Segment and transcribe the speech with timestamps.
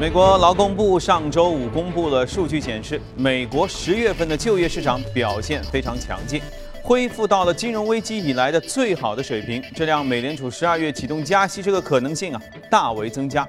[0.00, 6.40] 美国劳工部上周五公布了数据，显示美国十月份的就业市场表现非常强劲，
[6.82, 13.46] 恢复到了金融危机以来的最好的水平，这让美联储十二月启动加息这个可能性啊大为增加。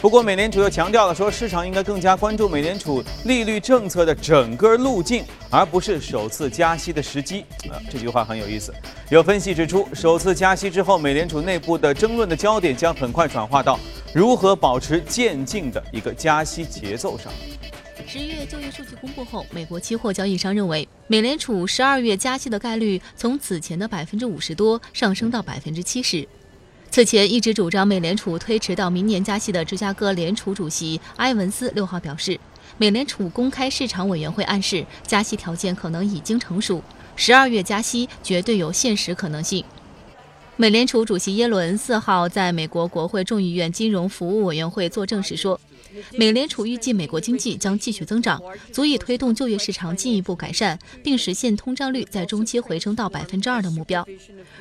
[0.00, 7.44] 不过，美联储又强调了说，市场应该更加关注美联储利率政策的整个路径，而不是首次加息的时机。
[7.68, 8.72] 啊，这句话很有意思。
[9.10, 13.78] 有分析指出，首次加息之后，美联储内部的争论的焦点将很快转化到。
[14.14, 17.30] 如何保持渐进的一个加息节奏上？
[18.12, 26.26] 十一月就业数据公布后，美国期货交易商认为，美联储十二月加息的概率从此前的百分之五十多上升到百分之七十。
[26.90, 32.36] 此前一直主张美联储推迟到明年加息的芝加哥联储主席埃文斯六号表示，
[32.78, 36.82] 美联储公开市场委员会暗示加息条件可能已经成熟，
[37.14, 39.64] 十二月加息绝对有现实可能性。
[40.56, 45.58] 美联储主席耶伦四号在美国国会众议院金融服务委员会作证时说，
[46.12, 54.06] 美联储预计美国经济将继续增长，足以推动就业市场进一步改善，并实现通胀率在中期回升到百分之二的目标。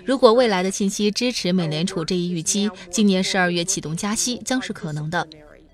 [0.05, 5.27] 如果未来的信息支持美联储这一预期，今年十二月启动加息将是可能的。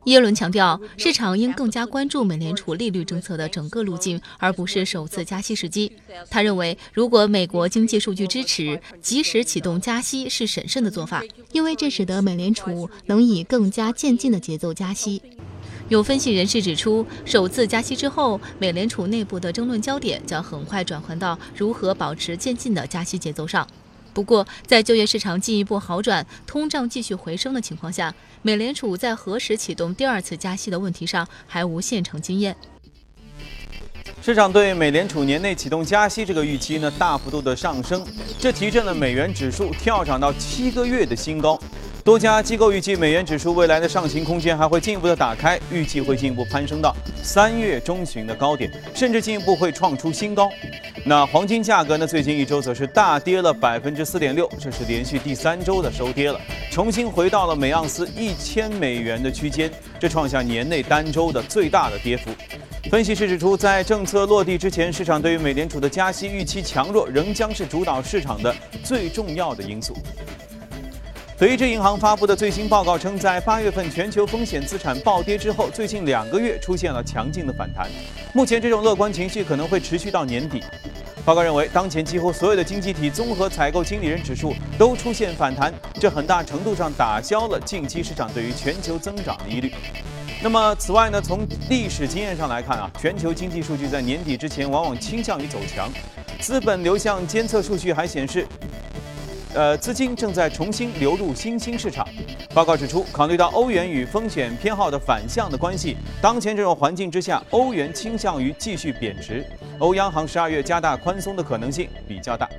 [0.06, 5.92] 耶伦强调，市场应更加关注美联储利率政策的整个路径，而不是首次加息时机。
[6.30, 15.22] 他认为，如果美国经济数据支持，及时启动加息是审慎的做法，因为这使得美联储能以更加渐进的节奏加息。
[15.89, 23.67] 有分析人士指出，首次加息之后，美联储内部的争论焦点将很快转换到如何保持渐进的加息节奏上。
[24.16, 32.55] 不过，在就业市场进一步好转、通胀继续回升的情况下，美联储在何时启动第二次加息的问题上还无现成经验。
[34.22, 38.07] 市场对美联储年内启动加息这个预期呢，大幅度的上升，
[38.39, 41.59] 这提振了美元指数跳涨到七个月的新高。
[42.06, 50.47] 多家机构预计，美元指数未来的上行空间还会进一步的打开，预计会进一步攀升到三月中旬的高点，甚至进一步会创出新高。
[51.03, 52.06] 那黄金价格呢？
[52.06, 62.29] 最近一周则是大跌了百分之四点六，这是连续第三周的收跌了，重新回到了每盎司一千美元的区间，这创下年内单周的最大的跌幅。
[62.91, 69.97] 分析师指出，在政策落地之前，市场对于美联储的加息预期强弱仍将是主导市场的最重要的因素。
[71.45, 77.88] 德意志银行发布的最新报告称，在八月份全球风险资产暴跌之后，最近两个月出现了强劲的反弹。
[78.33, 80.63] 目前这种乐观情绪可能会持续到年底。
[81.23, 89.72] 报告认为，当前几乎所有的经济体综合采购经理人指数都出现反弹，这很大程度上打消了近期市场对于全球增长的疑虑。
[90.41, 95.91] 那么，此外呢，从历史经验上来看啊，全球经济数据在年底之前往往倾向于走强。
[96.39, 98.47] 资本流向监测数据还显示。
[99.55, 102.05] 呃，资金正在重新流入新兴市场。
[102.53, 109.45] 报告指出，考虑到欧元与风险偏好的反向的关系，当前这种环境之下，欧元倾向于继续贬值。
[109.79, 112.49] 欧央行十二月加大宽松的可能性比较大。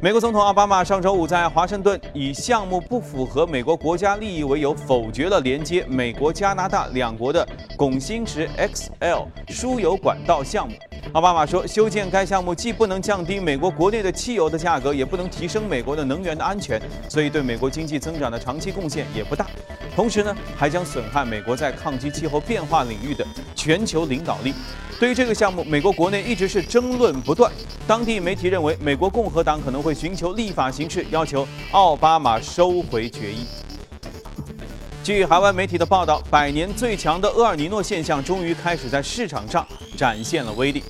[0.00, 7.44] 美国总统奥巴马上周五在华盛顿以项目不符合美国国家利益为由，否决了连接美国加拿大两国的
[7.76, 10.76] 拱心石 XL 输油管道项目。
[11.14, 19.46] 奥巴马说，修建该项目既不能降低美国国内的汽油的价格，也不能提升美国的能源的安全，所以对美国经济增长的长期贡献也不大。
[19.94, 23.24] 同时呢，还将损害美国在抗击气候变化领域的
[23.54, 24.52] 全球领导力。
[24.98, 27.48] 对于这个项目，美国国内一直是争论不断。
[27.86, 33.46] 当地媒体认为，美国共和党可能会寻求立法形式，要求奥巴马收回决议。
[35.04, 39.64] 据海外媒体的报道，百年最强的厄尔尼诺现象终于开始在市场上
[39.96, 40.82] 展现了威力。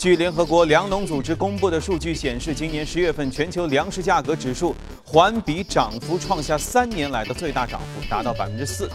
[0.00, 4.74] 据联合国粮农组织公布的数据显示，今年十月份全球粮食价格指数
[5.04, 8.88] 环比涨幅创下三年来的最大涨幅，达到百分之四。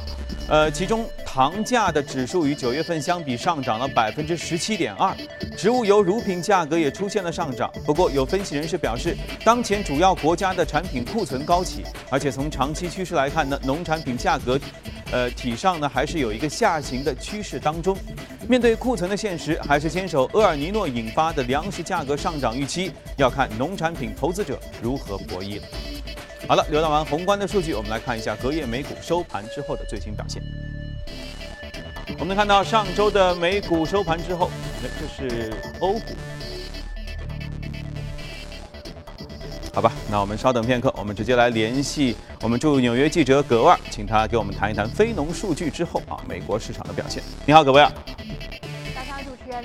[0.50, 5.16] 呃，其中糖价的指数与九月份相比上涨了百分之十七点二，
[5.56, 7.72] 植物油乳品价格也出现了上涨。
[7.86, 14.60] 不过，有分析人士表示，当前主要国家的产品库存高企，而且从长期趋势来看呢，农产品价格，
[15.12, 17.96] 呃，体上呢还是有一个下行的趋势当中。
[18.48, 25.68] 面对库存的现实，还是坚守厄尔尼诺引发的粮食价格上涨预期，要看农产品投资者如何博弈了。
[26.48, 30.42] 好了，浏览完宏观的数据，我们来看一下隔夜美股收盘之后的最新表现。
[32.20, 34.52] 我们能看到上周的美股收盘之后，
[35.00, 36.02] 这是欧股。
[39.74, 47.24] 好吧，那我们稍等片刻，我们直接来联系我们驻纽约记者葛万，请他给我们谈一谈非农数据之后啊美国市场的表现。
[47.46, 47.92] 你好，葛万。
[48.28, 48.55] Thank you.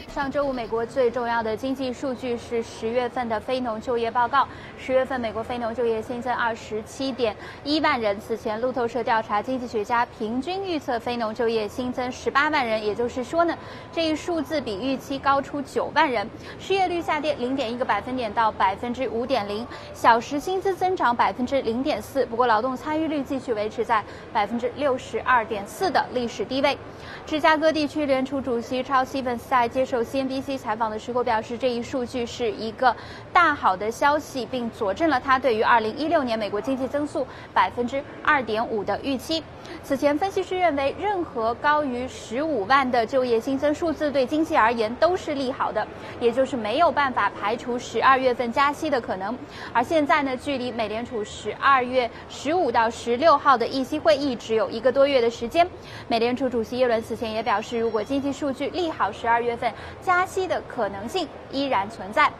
[0.09, 4.47] 上周五美国最重要的经济数据是十月份的非农就业报告。
[4.79, 7.35] 十月份美国非农就业新增二十七点
[7.65, 8.19] 一万人。
[8.21, 13.57] 此前路透社调查，经济学家平均预测非农就业新增十八万人，也就是说呢，
[13.93, 16.29] 这一数字比预期高出九万人。
[16.59, 22.25] 失业率下跌零点一个百分点到百分之五点零，小时薪资增长百分之零点四。
[22.27, 26.79] 不过劳动参与率继续维持在百分之六十二点四的历史低位。
[27.27, 32.94] 芝加哥地区联储主席超希文在接受 CNBC 采访的时候表示，这一数据是一个
[33.32, 39.43] 大好的消息，并佐证了他对于2016年美国经济增速百分之二点五的预期。
[39.82, 45.87] 此前，分析师认为，任何高于十五万的就业新增数字对经济而言都是利好的，
[46.21, 49.35] 也就是没有办法排除十二月份加息的可能。
[49.73, 55.67] 而现在呢，距离美联储十二月十五到十六号的议息会议只有一个多月的时间。
[56.06, 59.70] 美联储主席耶伦此前也表示，如果经济数据利好，十二月份
[60.03, 62.31] 加息的可能性依然存在。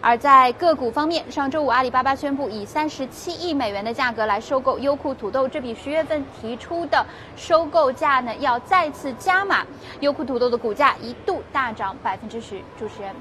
[0.00, 7.04] 而在个股方面，上周五阿里巴巴宣布以三十七亿美元的价格来收购优酷土豆，这比十月份提出的
[7.36, 9.66] 收购价呢要再次加码。
[10.00, 12.60] 优酷土豆的股价一度大涨百分之十。
[12.78, 13.14] 主持人。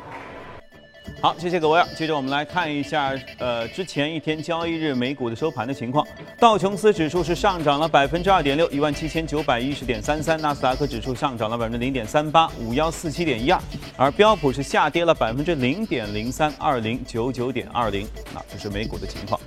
[1.19, 1.83] 好，谢谢各位。
[1.95, 6.05] 接着我们来看一下，呃，之前一天交易日美股的收盘的情况。
[6.39, 13.59] 道琼斯指数是上涨了百分之二点六，一万七千九百一十点三三；纳斯达克指数上涨了百分之零点三八，五幺四七点一二；
[13.97, 18.07] 而标普是下跌了百分之零点零三，二零九九点二零。
[18.31, 19.39] 那这是美股的情况。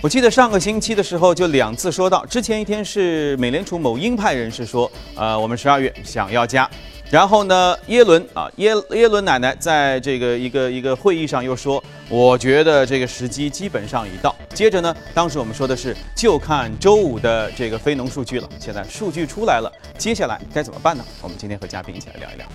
[0.00, 6.70] 我记得上个星期的时候就两次说到，之前一天是美联储某鹰派人士说，呃，我们十二月想要加。
[7.10, 14.36] 然后呢，耶伦啊，耶耶伦奶奶在这个一个一个会议上又说，我觉得这个时机基本上已到。
[14.52, 18.48] 接着呢，当时我们说的是就看周五的这个非农数据了。
[18.60, 21.02] 现在数据出来了，接下来该怎么办呢？
[21.22, 22.46] 我们今天和嘉宾一起来聊一聊。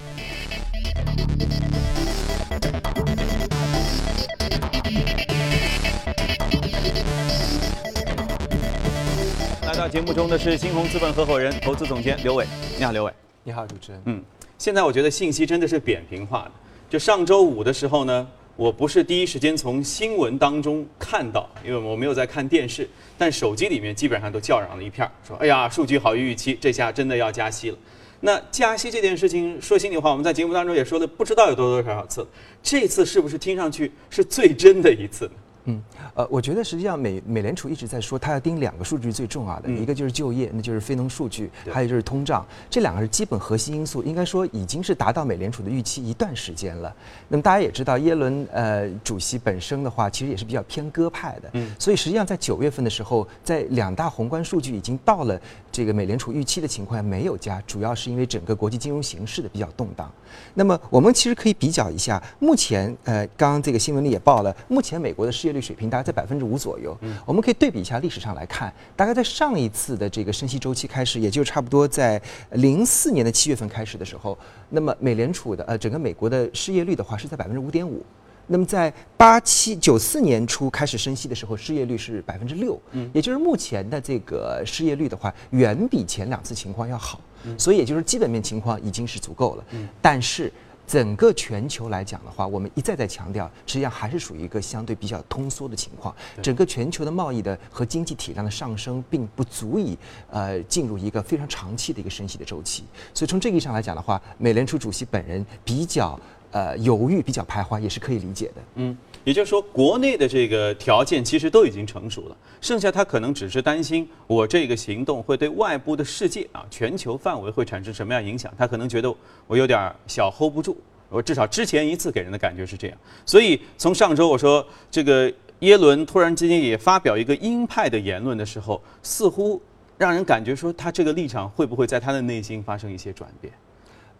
[9.65, 12.45] 来到节目中的是新鸿资本合伙人、投资总监刘伟。
[12.77, 13.11] 你好，刘伟。
[13.45, 14.01] 你好，主持人。
[14.05, 14.23] 嗯。
[14.63, 16.51] 现在我觉得信息真的是扁平化的。
[16.89, 18.25] 就上周五的时候呢，
[18.55, 27.77] 我不是第一时间从新闻当中看到，因为我没有在看电视，但手机里面基本上都叫嚷了一片，说：“哎呀，数据好于预期，这下真的要加息了。”
[28.21, 32.25] 那加息这件事情，说心里话，我们在节目当中也说了不知道有多多少少次，
[32.61, 35.29] 这次是不是听上去是最真的一次？
[35.65, 35.81] 嗯，
[36.13, 46.93] 呃，我觉得实际上美美联储一直在说，它要盯两个数据最重要的，一个就是就业，那就是非农数据，还有就是通胀，这两个是基本核心因素，应该说已经是达到美联储的预期一段时间了。
[47.29, 55.39] 那么大家也知道，耶伦呃主席本身的话，其实也是比较偏鸽派的，嗯，所以实际上在九月份的时候，在两大宏观数据已经到了
[55.71, 60.11] 这个美联储预期的情况下，没有加，主要是因为整个国际金融形势的比较动荡。
[60.55, 66.97] 那么我们其实可以比较一下，目前呃，刚刚这个新闻里也报了，目前美国的失业率水平大概在百分之五左右。
[67.01, 72.21] 嗯，我们可以对比一下历史上来看，大概在上一次的这个升息周期开始，也就差不多在
[72.51, 74.37] 零四年的七月份开始的时候，
[74.69, 78.03] 那么美联储的呃整个美国的失业率的话是在百分之五点五。
[78.45, 87.21] 那么在八七九四年初开始升息的时候，失业率是百分之六，嗯，也就是目前的这个失业率的话，远比前两次情况要好，
[87.57, 89.63] 所以也就是基本面情况已经是足够了。
[89.71, 90.51] 嗯，但是
[90.93, 96.15] 整个全球来讲的话，我们一再再强调，实际上还是属于一个相对比较通缩的情况。
[96.39, 99.97] 整个全球的贸易的和经济体量的上升，并不足以
[100.29, 102.83] 呃进入一个非常长期的一个升息的周期。
[103.11, 106.19] 所以从这个意义上来讲的话，美联储主席本人比较。
[106.53, 108.61] 呃，犹豫比较徘徊也是可以理解的。
[108.75, 118.53] 嗯，也就是说，国内的这个条件其实都已经成熟了，剩下他可能只是担心我这个行动会对外部的世界啊，全球范围会产生什么样影响。
[118.57, 119.13] 他可能觉得
[119.47, 120.77] 我有点小 hold 不住。
[121.09, 122.97] 我至少之前一次给人的感觉是这样。
[123.25, 129.61] 所以从上周我说这个耶伦突然之间也发表一个鹰派的言论的时候，似乎
[129.97, 133.53] 让人感觉说他这个立场会不会在他的内心发生一些转变？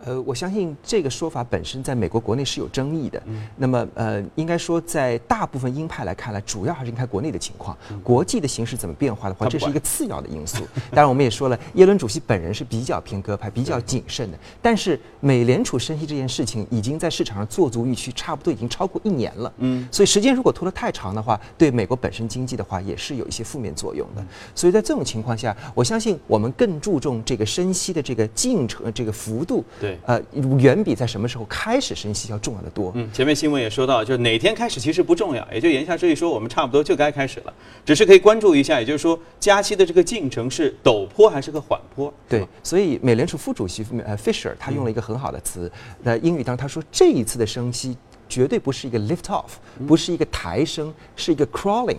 [0.06, 3.22] 呃，我相信这个说法本身在美国国内是有争议的。
[3.56, 7.78] 那么，呃，应该说在大部分鹰派来看来，主要还是看国内的情况。
[8.04, 10.64] 国际的形势怎么变化的话，这是一个次要的因素。
[10.92, 14.38] 当然，我们也说了，耶伦主席本人是比较偏鸽派、比较谨慎的。
[14.62, 19.54] 但是，美联储升息这件事情已经在市场上做足预期，差不多已经超过一年了。
[19.58, 24.26] 嗯，所以时间如果拖得太长的话，对美国本身经济的话也是有一些负面作用的。
[24.54, 29.64] 所以在这种情况下，我相信我们更注重这个升息的这个进程、这个幅度。
[29.80, 29.93] 对。
[29.94, 30.22] 对，呃，
[30.58, 32.92] 远比在什么时候开始升息要重要的多。
[32.96, 37.54] 嗯，前面新闻也说到，就是哪天开始其实不重要，也就言下之意说，我们差不多就该开始了，
[37.86, 42.14] 只是可以关注一下，也就是说加息的这个进程是陡坡还是个缓坡？
[42.28, 45.72] 对，所以美联储副主席呃 Fisher 他用了一个很好的词，
[46.04, 47.96] 在英语当中他说这一次的升息
[48.28, 49.52] 绝对不是一个 lift off，
[49.88, 51.98] 不是一个抬升，是一个 crawling。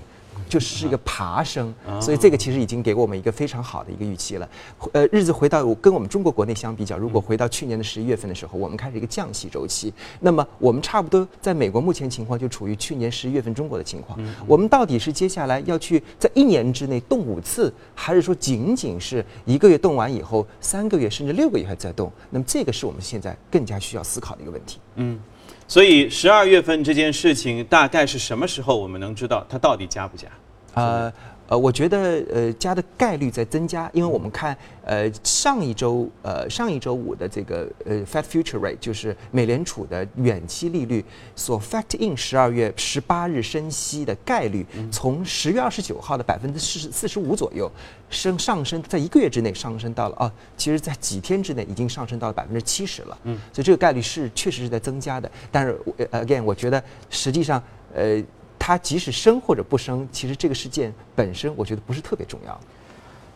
[0.48, 4.48] 就是一个爬升，所以这个其实已经给我们一个非常好的一个预期了。
[4.92, 14.18] 呃，日子回到跟我们中国国内相比较，如果回到去年的十一月份的时候，我们开始一个降息周期，那么我们差不多在美国目前情况就处于去年十一月份中国的情况。
[14.46, 22.12] 我们到底是接下来要去在一年之内动五次，还是说仅仅是一个月动完以后，三个月甚至六个月还在动？
[22.30, 24.78] 那么这个是我们现在更加需要思考的一个问题。
[24.96, 25.18] 嗯。
[25.66, 30.28] 所以十二月份这件事情大概是什么时候我们能知道它到底加不加？
[30.74, 31.12] 呃
[31.46, 41.04] 呃，我觉得呃加的概率在增加，因为我们看呃上一周呃上一周五的这个呃 Fed Future Rate 就是美联储的远期利率
[41.36, 47.70] 所 fact in 十二月十八日升息的概率，从十月二十九号的百分之四十四十五左右
[48.08, 53.18] 升上升，在一个月之内上升到了啊，其实在几天之内已经上升到了百分之七十了。
[53.24, 55.30] 嗯，所以这个概率是确实是在增加的。
[55.52, 55.78] 但是
[56.10, 57.62] again，我觉得实际上
[57.94, 58.22] 呃。
[58.66, 62.58] 它即使升或者不升，其实这个事件本身，我觉得不是特别重要。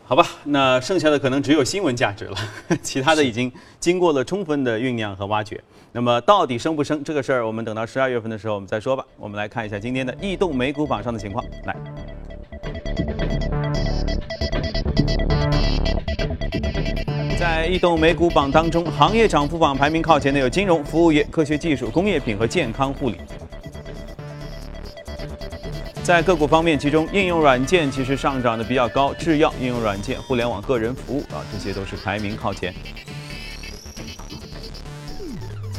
[0.07, 2.37] 好吧，那剩下的可能只有新闻价值了，
[2.83, 5.63] 其他的已经经过了充分的酝酿和挖掘。
[5.93, 9.05] 那么到底升不升这个事儿，我们等到十二月份的时候我们再说吧。
[9.19, 11.45] 我们来看一下今天的异动美股榜上的情况。
[11.67, 11.77] 来，
[17.39, 23.19] 在异动美股榜当中，行业涨幅榜排名靠前的有金融服务业、科学技术、工业品和健康护理。
[26.09, 32.75] 在个股方面，其中应用软件其实上涨的比较高，制药、应用软件、互联网、个人服务啊，这些都是排名靠前。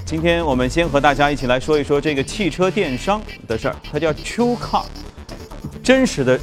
[0.06, 4.84] 今天我们先和大家一起来说一说这个汽车电商的事儿，它叫 True Car，
[5.82, 6.40] 真实的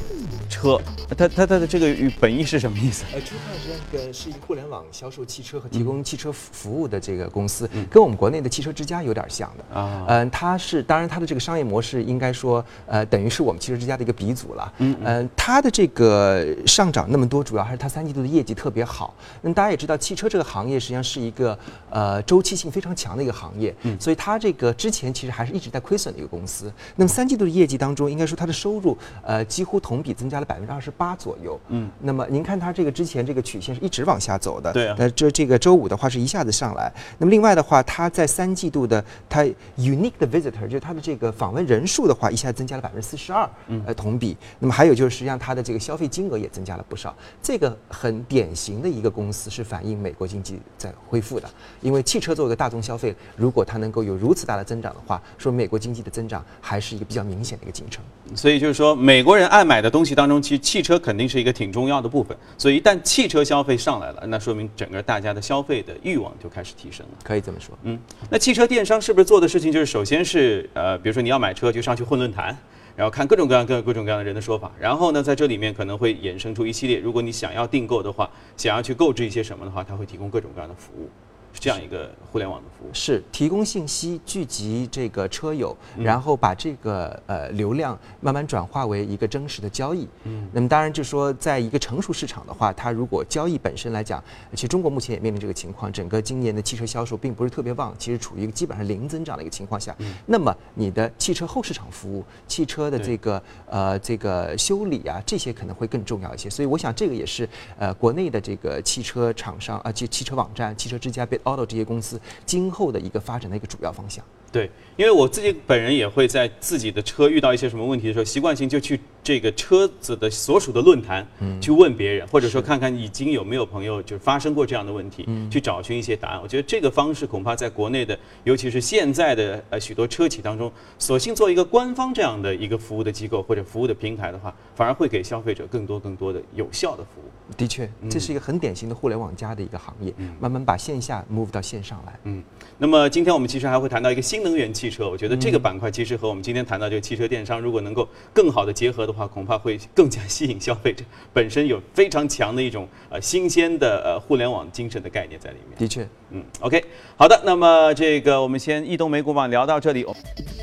[0.49, 0.77] 车。
[1.15, 3.05] 它它它的这个本意是什么意思？
[3.13, 10.05] 呃，TrueCar 实际上个是一个互联网销售汽车和提供汽车服务的这个公司，跟我们国内的汽车之家有点像的啊。
[10.09, 14.73] 嗯，它是当然它的这个商业模式应该说呃等于是我们汽车之家的一个鼻祖了。
[14.79, 19.15] 嗯嗯，它的这个上涨那么多，主要还是它三季度的业绩特别好。
[19.41, 21.57] 那大家也知道，汽车这个行业实际上是一个
[21.89, 26.71] 呃周期性非常强的一个行业，所以它这个之前其实还是一直在亏损的一个公司。
[26.97, 30.91] 那么三季度的业绩当中，应该说它的收入呃几乎同比增加了百分之二十。
[30.97, 39.43] 八左右，嗯，那么您看它这个之前这个曲线是一直往下走的，对啊，那这这个周五的话是一下子上来，那么另外的话，它在三季度的它
[39.77, 51.47] unique 的 visitor 就是它的这个访问人数的话，一下增加了百分之四十二，嗯，呃同比，那么还有就是实际上它的这个消费金额也增加了不少，这个很典型的一个公司是反映美国经济在恢复的，
[51.81, 58.03] 因为汽车作为一个大众消费，如果它能够有如此大的增长的话，说美国经济的增长还是一个比较明显的一个进程，
[58.35, 67.17] 所以就是说美国人爱买的东西当中，其实汽车肯定是一个挺重要的部分，所以一旦汽车消费上来了，那说明整个大家的消费的欲望就开始提升了。
[67.23, 72.57] 可以这么说，嗯，那汽车电商是不是做的事情就是首先是呃，比如说你要买车就上去混论坛，
[72.95, 81.09] 然后看各种各样各各种各样的人的说法，然后呢在这里面可能会衍生出一系列，如果你想要订购的话，想要去购置一些什么的话，它会提供各种各样的服务。
[81.59, 90.07] 这样一个互联网的服务是提供信息、聚集这个车友，然后把这个呃流量慢慢转化为一个真实的交易。
[90.23, 94.23] 嗯，那么当然就说，在一个成熟市场的话，它如果交易本身来讲，
[94.53, 99.95] 其实中国目前也面临这个情况，整个今年的汽车销售并不是特别旺，其实处于一个基本上零增长的一个情况下。
[100.27, 106.49] 那么你的汽车后市场服务、汽车的这个呃这个修理啊，这些可能会更重要一些。
[106.49, 107.49] 所以我想这个也是
[107.79, 111.39] 呃国内的这个汽车厂商啊，汽汽车网站、汽车之家被。
[111.47, 114.23] Auto 这些公司今后的一个发展的一个主要方向。
[114.51, 121.27] 对，因为我自己本人也会在自己的车遇到一些什么问题的时候，习惯性就去这个车子的所属的论坛
[121.59, 126.39] 去问别人，或者说看看已经有没有朋友就是发生过这样的问题，去找寻一些答案。
[126.41, 137.25] 我觉得这个方式恐怕在国内的，尤其是现在的呃许多车企当中，索性做一个官方这样的一个服务的机构或者服务的平台的话，反而会给消费者更多更多的有效的服务。
[137.57, 142.17] 的确，这是一个很典型的互联网加的一个行业，慢慢把线下 move 到线上来。
[142.23, 142.41] 嗯，
[142.77, 151.03] 那么今天我们其实还会谈到一个新能源汽车，我觉得这个板块其实和我们今天谈到这个汽车电商，如果能够更好的结合的话，恐怕会更加吸引消费者。
[151.33, 155.79] 本身有非常强的一种呃新鲜的呃互联网精神的概念在里面。
[155.79, 156.83] 的确，嗯，OK，
[157.15, 160.05] 好的，那么这个我们先易东美股网聊到这里。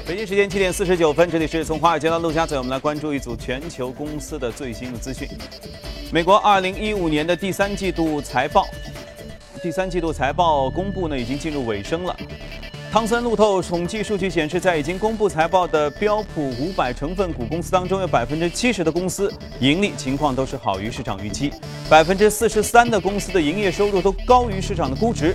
[0.06, 5.26] 北京时间七点四十九分，这里是从华尔街到陆家嘴，我们来关注一组全球公司的最新的资讯。
[6.12, 8.66] 美国二零一五年的第三季度财报
[9.62, 12.14] 第三季度财报公布呢，已经进入尾声了。
[12.94, 21.52] 汤森路透统计数据显示，在已经公布财报的标普五百成分股公司当中，有百分之七十的公司盈利情况都是好于市场预期，
[21.90, 25.34] 百分之四十三的公司的营业收入都高于市场的估值。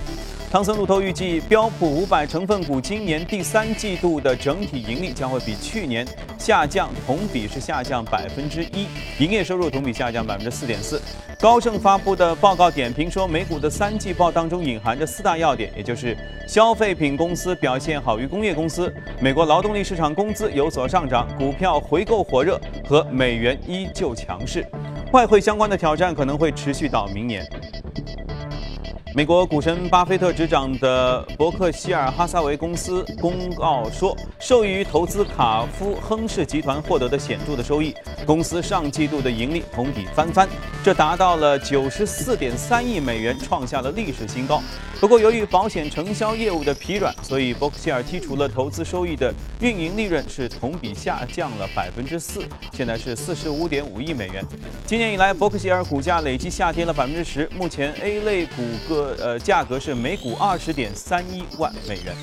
[0.50, 6.04] 汤森路透预计，标普五百成分股今年第三季度的整体盈利将会比去年
[6.38, 8.88] 下降，同比是下降百分之一，
[9.20, 11.00] 营业收入同比下降百分之四点四。
[11.38, 16.16] 高盛发布的报告点评说，美股的三季报当中隐含着四大要点，也就是
[16.48, 24.66] 消费品公司表现好于工业公司，美国劳动力市场工资有所上涨，股票回购火热和美元依旧强势。
[25.12, 27.48] 外汇相关的挑战可能会持续到明年。
[29.12, 37.92] 美国股神巴菲特执掌的伯克希尔哈撒韦公司公告说，受益于投资卡夫亨氏集团获得的显著的收益，
[38.24, 40.48] 公司上季度的盈利同比翻番，
[40.84, 44.62] 这达到了九十四点三亿美元，创下了历史新高。
[45.00, 54.44] 不过，由于保险承销业务的疲软，所以伯克希尔剔除了投资收益的运营利润是同比下降了百分之四，现在是四十五点五亿美元。
[54.86, 58.99] 今年以来，伯克希尔股价累计下跌了百分之十，目前 A 类股个。
[59.18, 62.14] 呃，价格是每股二十点三一万美元。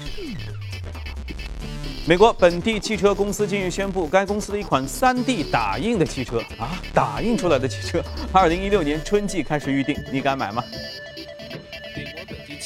[2.07, 10.63] 美国本地汽车公司近日宣布，该公司的一款 3D 打印的汽车啊，打印出来的汽车，二零一六年春季开始预定，你敢买吗？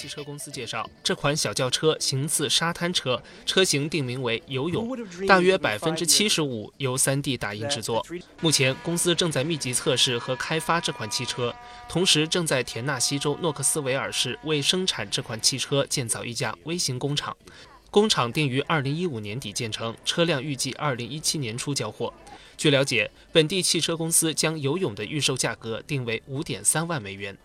[0.01, 8.03] 汽车公司介绍，这款小轿车形似沙滩车，车型定名为“游泳”，大约百分之七十五由 3D 打印制作。
[8.39, 11.53] 目前，公司正在密集测试和开发这款汽车，
[11.87, 17.37] 同时正在田纳西州诺克斯维尔市为生产这款汽车建造一家微型工厂。
[17.91, 22.11] 工厂定于二零一五年底建成，车辆预计二零一七年初交货。
[22.57, 27.37] 据了解，本地汽车公司将“游泳”的预售价格定为五点三万美元。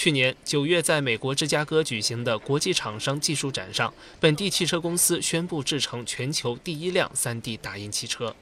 [0.00, 8.32] 去年九月，在美国芝加哥举行的国际厂商技术展上，本地汽车公司宣布制成全球第一辆 3D 打印汽车。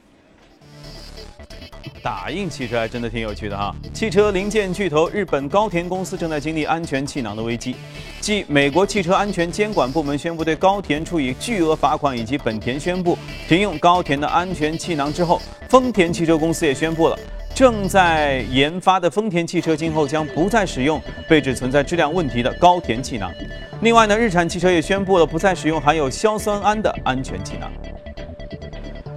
[2.03, 3.75] 打印汽车还真的挺有趣的哈！
[3.91, 7.75] 汽车零件巨头日本高田公司正在经历安全气囊的危机。
[8.21, 17.17] 继美国汽车安全监管部门宣布对高田处以巨额罚款，以及本田宣布停用高田的安全气囊之后，丰田汽车公司也宣布了。
[17.57, 23.33] 正在研发的丰田汽车今后将不再使用被指存在质量问题的高田气囊。
[23.81, 27.67] 另外呢，日产汽车也宣布了不再使用含有硝酸铵的安全气囊。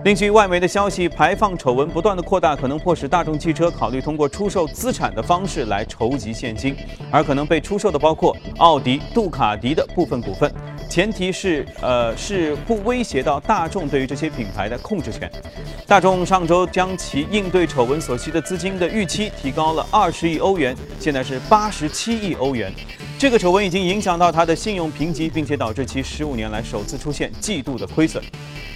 [0.05, 6.75] 另据外媒的消息，排放丑闻不断的扩大，可能迫使大众汽车考虑通过出售资产的方式来筹集现金，
[7.11, 10.51] 而可能被出售的包括奥迪、杜卡迪的部分股份。
[10.91, 15.31] 前提是，呃，是不威胁到大众对于这些品牌的控制权。
[15.87, 22.73] 大众上周将其应对丑闻所需的资金的预期提高了二十亿欧元，现在是八十七亿欧元。
[23.21, 28.21] 这个丑闻已经影响到它的信用评级，并且导致其十五年来首次出现季度的亏损。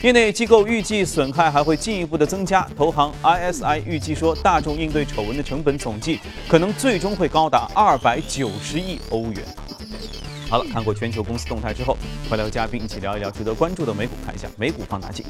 [0.02, 2.64] 业内机构预计损害还会进一步的增加。
[2.76, 9.42] 投行 ISI 预计说，大众应对丑闻的成本总计可能最终会高达二百九十亿欧元。
[10.54, 15.26] 好了，看过全球公司动态之后，快来和嘉宾一起聊一聊值得关注的美股，看一下美股放大镜。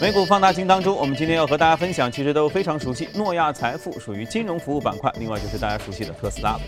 [0.00, 6.58] 美股放大镜当中，我们今天要和大家分享，其实都非常熟悉，诺亚财富属于金融服务板块，另外就是大家熟悉的特斯拉。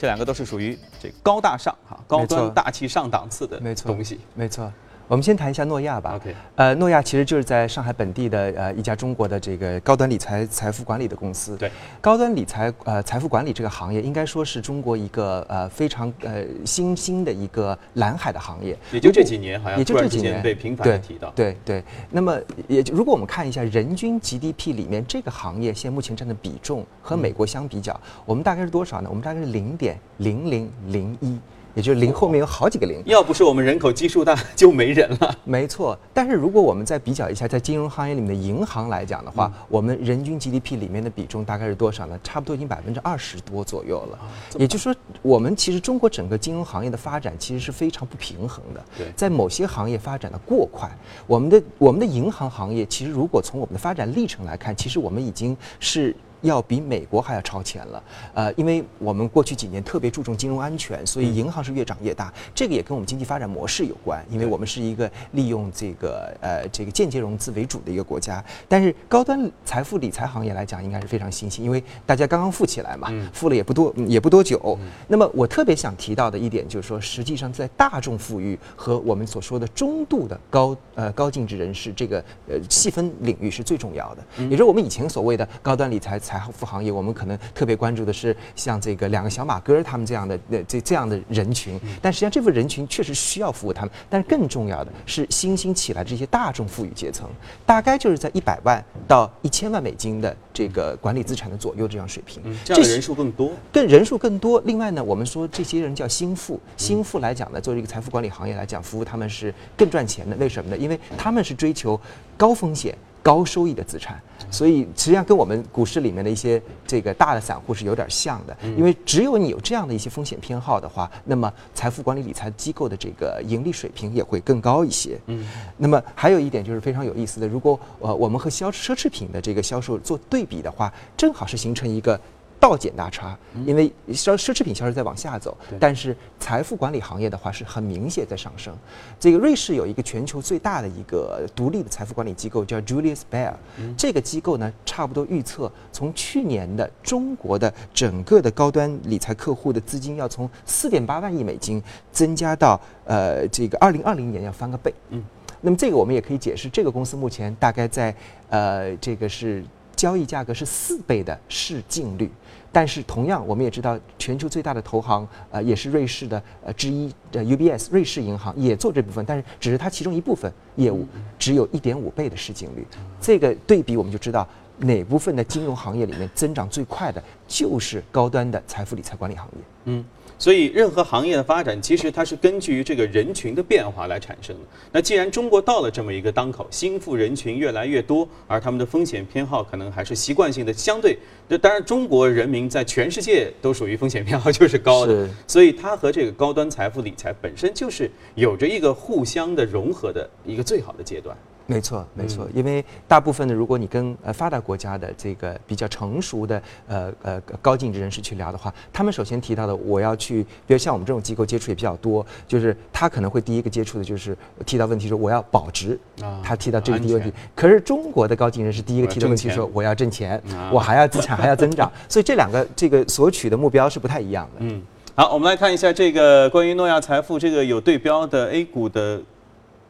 [0.00, 4.72] 这两个都是属于这高大上哈，高端大气上档次的东西，没错。
[5.08, 6.16] 我们先谈一下诺亚吧。
[6.16, 11.56] OK，呃，诺亚其实就是在上海本地的呃一家中国的这个高端理财财富管理的公司。
[11.56, 18.76] 对，高端理财呃财富管理这个行业应该说是中国一个呃非常呃新兴的一个蓝海的行业。
[18.90, 21.30] 也就这几年，好像也就这几年被频繁的提到。
[21.36, 21.84] 对对。
[22.10, 29.08] 那么也如果我们看一下人均 GDP 里面这个行业现目前占的比重和美国相比较，我们大概是多少呢？
[29.08, 31.38] 我们大概是零点零零零一。
[31.76, 35.38] 也就是零后面有好几个零，要不是我们人口基数大，就没人了。
[35.44, 42.18] 没错，但是如果我们再比较一下，在金融行业里面的银行来讲的话，我们人均 GDP 里面的比重大概是多少呢？
[42.24, 44.18] 差不多已经百分之二十多左右了。
[44.58, 48.82] 也就是说，我们其实中国整个金融行业的发展其实是非常不平衡的。
[48.96, 50.90] 对，在某些行业发展的过快，
[51.26, 56.16] 我们的我们的银行行业其实如果从我们的发展历程来看，其实我们已经是。
[56.42, 58.02] 要比美国还要超前了。
[58.34, 62.32] 呃，因为我们过去几年特别注重金融安全，所以银行是越长越大。
[62.54, 68.44] 这个也跟我们经济发展模式有关，因为我们是一个利用这个呃这个间接融资为主的一个国家。
[68.68, 74.78] 但是高端财富理财行业来讲，应该是非常新兴，因为大家刚刚富起来嘛，富了也不多也不多久。
[75.08, 84.24] 那么我特别想提到的一点就是说，实际上在大众富裕和我们所说的中度的高呃高净值人士这个呃细分领域是最重要的。
[84.44, 93.90] 也就是我们以前所谓的高端理财财富行业，我们可能特别关注的是像这个两个小马哥他们这样的呃这这样的人群，但实际上这部分人群确实需要服务他们。
[94.10, 97.30] 但是更重要的是新兴起来这些大众富裕阶层，
[97.64, 102.42] 大概就是在一百万到一千万美金的这个管理资产的左右这样水平。
[102.64, 104.60] 这样的人数更多，更人数更多。
[104.64, 110.34] 另外呢，我们说这些人叫新富，新富来讲呢，作为一个财富管理行业来讲，服务他们是更赚钱的。
[110.36, 110.76] 为什么呢？
[110.76, 112.00] 因为他们是追求
[112.36, 112.96] 高风险。
[113.26, 118.56] 高收益的资产，所以实际上跟我们股市里面的一些这个大的散户是有点像的。
[118.78, 125.18] 因为只有你有这样的一些风险偏好的话，那么财富管理理财机构的这个盈利水平也会更高一些。
[125.26, 125.44] 嗯，
[125.76, 132.20] 那么还有一点就是非常有意思的，如果呃我们和销奢侈品的这个销售做对比的话，正好是形成一个。
[132.58, 138.74] 倒减大差，因为奢奢侈品销售在往下走，但是财富管理行业的话是很明显在上升。
[139.20, 143.54] 这个瑞士有一个全球最大的一个独立的财富管理机构叫 Julius Baer，
[143.96, 154.92] 这个机构呢差不多预测从去年的中国的整个的高端理财客户的资金要从四点八万亿美金增加到呃这个二零二零年要翻个倍。
[155.10, 155.22] 嗯，
[155.60, 158.14] 那么这个我们也可以解释，这个公司目前大概在
[158.48, 159.64] 呃这个是
[159.94, 162.30] 交易价格是四倍的市净率。
[162.76, 171.06] 但是同样，我们也知道，全球最大的投行，呃，也是瑞士的呃之一的 UBS 瑞士银行也做这部分，但是只是它其中一部分业务，
[171.38, 172.86] 只有一点五倍的市净率。
[173.18, 179.64] 这个对比我们就知道，哪部分的金融行业里面增长最快的就是高端的财富理财管理行业。
[179.84, 180.04] 嗯。
[180.38, 184.62] 所以，任何行业的发展，其实它是根据于这个人群的变化来产生的。
[184.92, 191.16] 那既然中国到了这么一个当口，新富人群越来越多，而他们的风险偏好可能还是习惯性的相对。
[191.48, 201.36] 这当然，中国人民在全世界都属于风险偏好就是高的， 所以它和这个高端财富理财本身就是有着一个互相的融合的一个最好的阶段。
[201.66, 215.98] 没错，没错，因为大部分的，如果你跟呃发达国家的这个比较成熟的呃呃高净值人士去聊的话，他们首先提到的，我要去，比如像我们这种机构接触也比较多，就是他可能会第一个接触的就是提到问题说我要保值，
[216.42, 217.34] 他提到这个第一个问题。
[217.54, 224.58] 可是中国的高净值人士第一个提的问题说我要挣钱，我还要资产还要增长， 所以这两个这个索取的目标是不太一样的。
[224.60, 224.80] 嗯，
[225.16, 229.20] 好，我们来看一下这个关于诺亚财富这个有对标的 A 股的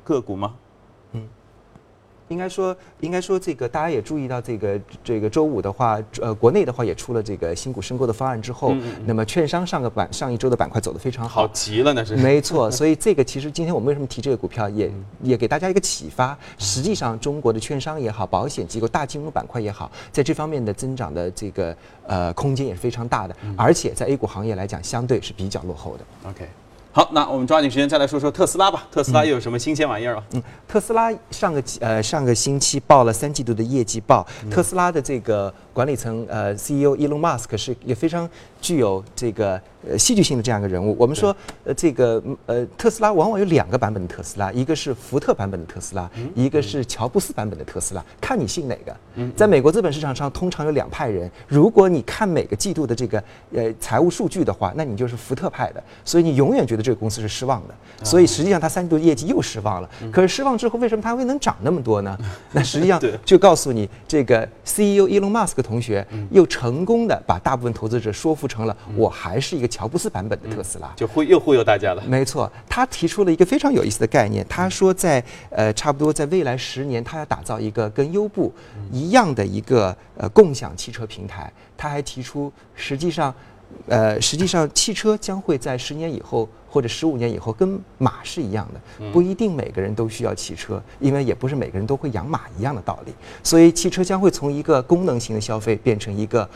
[0.02, 0.54] 个股吗？
[2.28, 12.16] 应该说，应该说，这个大家也注意到，这个这个周五的话，呃，国内的话也出了这个新股申购的方案之后，那么券商上个板上一周的板块走得非常好，好极了那是。
[12.16, 16.36] 没错，所以这个其实今天我们为什么提这个股票，也也给大家一个启发。
[16.58, 26.30] 实际上，中国的券商也好，保险机构、大金融板块也好，在这方面的增长的这个呃空间也是非常大的，而且在 A 股行业来讲，相对是比较落后的。
[26.30, 26.48] OK。
[26.96, 28.86] 好，那我们抓紧时间再来说说特斯拉吧。
[28.90, 30.24] 特斯拉又有什么新鲜玩意儿啊？
[30.32, 34.26] 嗯，特斯拉上个呃上个星期报了三季度的业绩报。
[34.50, 38.26] 特斯拉的这个管理层呃 CEO Elon Musk 是也非常
[38.66, 39.60] 具有这个。
[39.88, 48.96] 呃，戏剧性的这样一个人物，我们说，呃，这个呃，特斯拉往往有两个版本的特斯拉，一个是福特版本的特斯拉，一个是乔布斯版本的特斯拉，看你信哪个。
[49.36, 51.30] 在美国资本市场上，通常有两派人。
[51.46, 53.22] 如果你看每个季度的这个
[53.54, 57.74] 呃财务数据的话，那你就是福特派的，所以你永远觉得这个公司是失望的。
[58.04, 59.88] 所以实际上它三季度业绩又失望了。
[60.10, 62.18] 可是失望之后，为什么它会能涨那么多呢？
[62.50, 69.66] 那实际上就告诉你，这个 CEO Elon Musk 同学又成功的把大部分投资者说服成了，我还是一个。
[69.76, 72.02] 乔布斯版本的特斯拉就忽又忽悠大家了。
[72.06, 74.46] 没错，他提出了一个非常有意思的概念。
[74.48, 78.50] 他说，在呃差不多在未来十年，他要打造一个跟优步
[78.90, 81.52] 一样的一个呃共享汽车平台。
[81.76, 83.34] 他还提出，实际上，
[83.86, 93.12] 呃实际上汽车将会在十年以后或者十五年以后跟马是一样的，不一定每个人都需要汽车，因为也不是每个人都会养马一样的道理。
[93.42, 96.48] 所以汽车将会从一个功能型的消费变成一个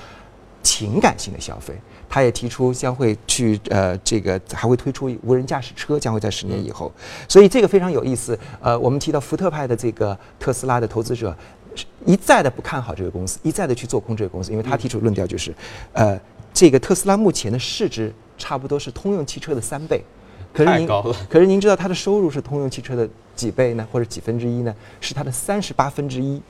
[0.62, 1.74] 情感性的消费。
[2.12, 6.90] 他也提出将会去呃，这个还会推出无人驾驶车，将会在十年以后，
[7.28, 8.36] 所以这个非常有意思。
[8.60, 11.32] 呃，我们提到福特派的这个特斯拉的投资者，
[12.04, 15.54] 一再的不看好这个公司，一再的去做空这个公司，因为他提出论调就是，
[15.92, 16.20] 呃，
[16.52, 20.02] 这个特斯拉目前的市值差不多是通用汽车的三倍，
[20.52, 20.88] 可是您
[21.28, 24.74] 可是您知道它的收入是通用汽车的几倍呢，或者几分之一呢？
[25.00, 26.42] 是它的三十八分之一。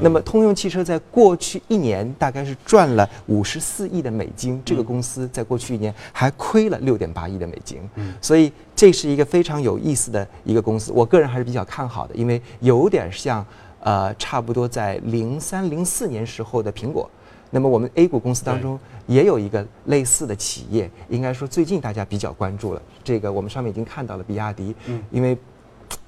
[0.00, 7.78] 那么通用汽车在过去一年大概是赚了五十四亿的美金，这个公司在过去一年还亏了六点八亿的美金，
[8.20, 13.44] 所以这是一个非常有意思的一个公司，我个人还是比较看好的，因为有点像
[13.80, 17.08] 呃差不多在零三零四年时候的苹果。
[17.52, 22.82] 那么我们 A 股公司当中也有一个类似的企业，应该说最近大家比较关注了。
[23.02, 24.72] 这个我们上面已经看到了比亚迪，
[25.10, 25.36] 因为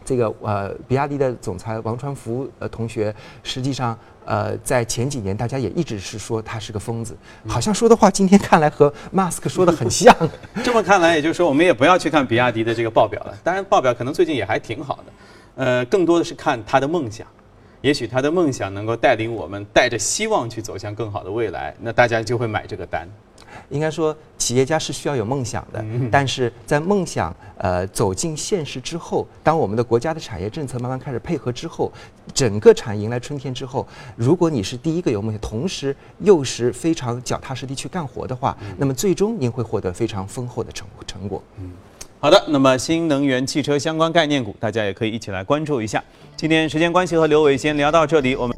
[0.05, 10.15] 这个呃比亚迪的总裁王传福呃同学，实际上呃在前几年大家也一直是说他是个疯子，好像说的话今天看来和马斯克说的很像。
[10.63, 13.35] 这么看来，也就是说我们也不要去看比亚迪的这个报表了。
[13.43, 15.13] 当然，报表可能最近也还挺好的，
[15.57, 17.27] 呃，更多的是看他的梦想。
[17.81, 23.09] 也许他的梦想能够带领我们带着希望去走向更好的未来，那大家就会买这个单。
[23.73, 31.91] 应该说，企业家是需要有梦想的，但是在梦想呃走进现实之后，当我们的国家的产业政策慢慢开始配合之后，
[32.35, 41.43] 整个产业迎来春天之后，如果你是第一个有梦想，同时又是非常脚踏实地去干活的话，那么最终您会获得非常丰厚的成成果。
[41.59, 41.73] 嗯。
[42.21, 46.01] 好的，那么新能源汽车相关概念股，大家也可以一起来关注一下。
[46.37, 48.57] 今天时间关系和刘伟先聊到这里，我们。